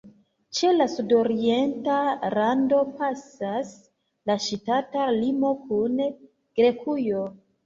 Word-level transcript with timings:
Ĉe 0.59 0.69
la 0.75 0.85
sudorienta 0.93 1.97
rando 2.35 2.79
pasas 3.01 3.69
la 4.31 4.37
ŝtata 4.47 5.05
limo 5.19 5.53
kun 5.69 6.01
Grekujo. 6.63 7.23